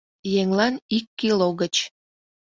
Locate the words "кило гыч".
1.19-1.75